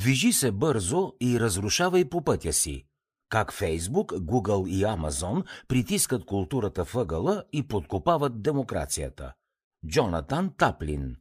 [0.00, 2.84] Движи се бързо и разрушавай по пътя си.
[3.28, 9.32] Как Фейсбук, Google и Амазон притискат културата въгъла и подкопават демокрацията.
[9.86, 11.16] Джонатан Таплин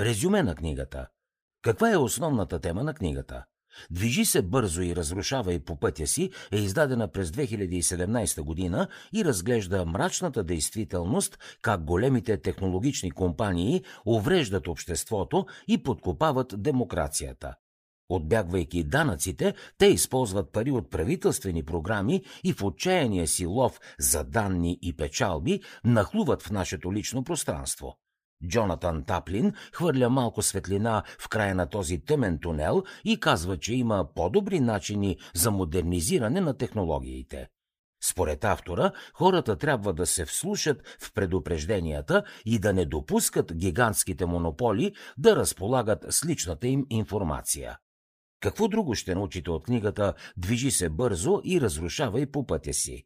[0.00, 1.06] Резюме на книгата.
[1.62, 3.44] Каква е основната тема на книгата?
[3.90, 9.84] Движи се бързо и разрушавай по пътя си е издадена през 2017 година и разглежда
[9.84, 17.54] мрачната действителност как големите технологични компании увреждат обществото и подкопават демокрацията.
[18.08, 24.78] Отбягвайки данъците, те използват пари от правителствени програми и в отчаяния си лов за данни
[24.82, 27.96] и печалби нахлуват в нашето лично пространство.
[28.48, 34.08] Джонатан Таплин хвърля малко светлина в края на този тъмен тунел и казва, че има
[34.14, 37.48] по-добри начини за модернизиране на технологиите.
[38.04, 44.94] Според автора, хората трябва да се вслушат в предупрежденията и да не допускат гигантските монополи
[45.18, 47.78] да разполагат с личната им информация.
[48.46, 53.04] Какво друго ще научите от книгата Движи се бързо и разрушавай по пътя си?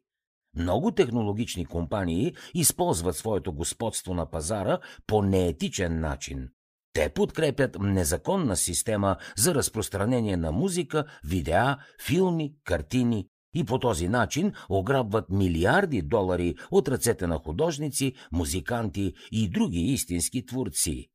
[0.55, 6.49] Много технологични компании използват своето господство на пазара по неетичен начин.
[6.93, 14.53] Те подкрепят незаконна система за разпространение на музика, видеа, филми, картини и по този начин
[14.69, 21.10] ограбват милиарди долари от ръцете на художници, музиканти и други истински творци.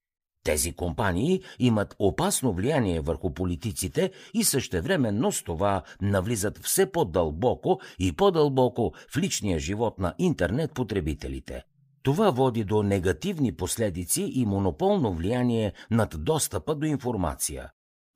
[0.47, 8.12] Тези компании имат опасно влияние върху политиците и същевременно с това навлизат все по-дълбоко и
[8.12, 11.62] по-дълбоко в личния живот на интернет потребителите.
[12.03, 17.70] Това води до негативни последици и монополно влияние над достъпа до информация.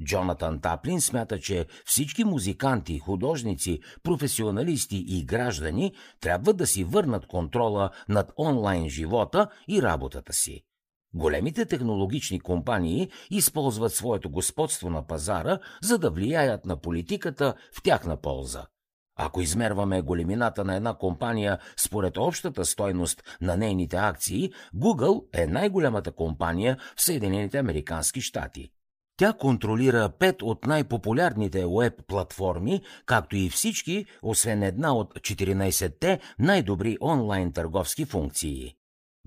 [0.05, 7.91] Джонатан Таплин смята, че всички музиканти, художници, професионалисти и граждани трябва да си върнат контрола
[8.09, 10.62] над онлайн живота и работата си.
[11.14, 18.16] Големите технологични компании използват своето господство на пазара, за да влияят на политиката в тяхна
[18.16, 18.66] полза.
[19.16, 26.12] Ако измерваме големината на една компания според общата стойност на нейните акции, Google е най-голямата
[26.12, 28.71] компания в Съединените Американски щати.
[29.16, 36.97] Тя контролира пет от най-популярните веб платформи, както и всички, освен една от 14-те най-добри
[37.00, 38.75] онлайн търговски функции.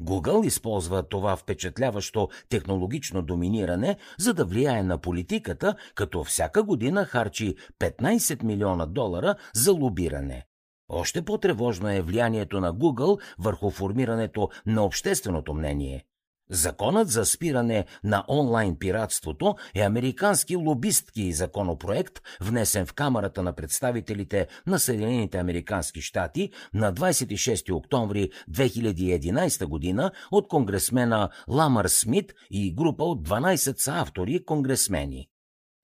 [0.03, 7.55] Google използва това впечатляващо технологично доминиране, за да влияе на политиката, като всяка година харчи
[7.79, 10.45] 15 милиона долара за лобиране.
[10.89, 16.05] Още по-тревожно е влиянието на Google върху формирането на общественото мнение.
[16.53, 24.47] Законът за спиране на онлайн пиратството е американски лобистки законопроект, внесен в Камерата на представителите
[24.67, 33.03] на Съединените американски щати на 26 октомври 2011 година от конгресмена Ламър Смит и група
[33.03, 35.29] от 12 са автори конгресмени.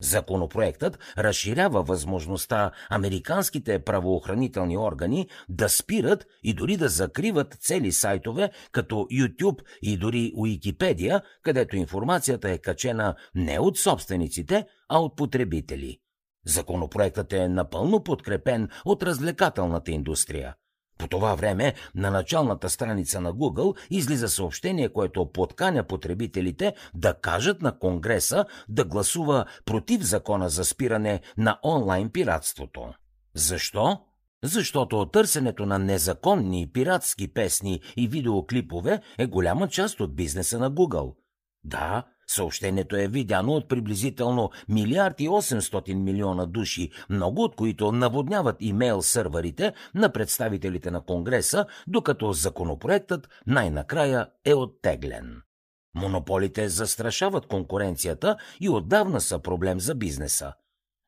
[0.02, 8.96] Законопроектът разширява възможността американските правоохранителни органи да спират и дори да закриват цели сайтове, като
[8.96, 15.98] YouTube и дори Уикипедия, където информацията е качена не от собствениците, а от потребители.
[16.46, 20.56] Законопроектът е напълно подкрепен от развлекателната индустрия.
[21.00, 27.62] По това време на началната страница на Google излиза съобщение, което подканя потребителите да кажат
[27.62, 32.94] на Конгреса да гласува против закона за спиране на онлайн пиратството.
[33.34, 34.00] Защо?
[34.44, 41.16] Защото търсенето на незаконни пиратски песни и видеоклипове е голяма част от бизнеса на Google.
[41.64, 48.56] Да, Съобщението е видяно от приблизително милиард и 800 милиона души, много от които наводняват
[48.60, 55.42] имейл сървърите на представителите на Конгреса, докато законопроектът най-накрая е оттеглен.
[55.96, 60.54] Монополите застрашават конкуренцията и отдавна са проблем за бизнеса.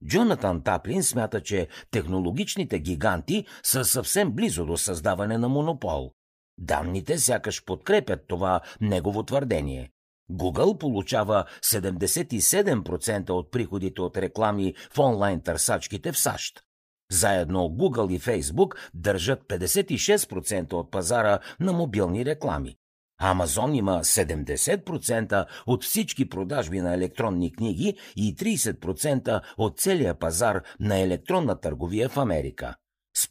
[0.07, 6.11] Джонатан Таплин смята, че технологичните гиганти са съвсем близо до създаване на монопол.
[6.57, 9.91] Данните сякаш подкрепят това негово твърдение.
[10.31, 16.63] Google получава 77% от приходите от реклами в онлайн търсачките в САЩ.
[17.11, 22.75] Заедно Google и Facebook държат 56% от пазара на мобилни реклами.
[23.23, 30.99] Амазон има 70% от всички продажби на електронни книги и 30% от целия пазар на
[30.99, 32.75] електронна търговия в Америка.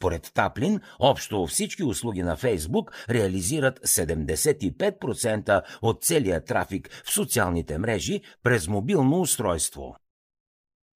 [0.01, 8.21] Според Таплин, общо всички услуги на Фейсбук реализират 75% от целия трафик в социалните мрежи
[8.43, 9.95] през мобилно устройство.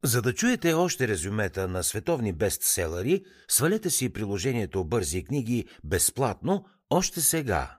[0.03, 7.21] За да чуете още резюмета на световни бестселери, свалете си приложението Бързи книги безплатно още
[7.21, 7.77] сега.